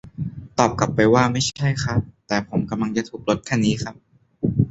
[0.57, 3.95] ตอบกลับไปว่า ไม่ใช่ครับ แต่ผมกำลังจะทุบรถคันนี้ครับ